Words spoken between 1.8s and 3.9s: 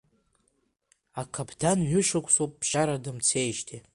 ҩышықәсоуп ԥсшьара дымцеижьҭеи.